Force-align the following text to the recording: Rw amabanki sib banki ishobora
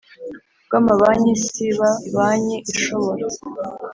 Rw 0.65 0.73
amabanki 0.79 1.33
sib 1.45 1.79
banki 2.15 2.57
ishobora 2.73 3.25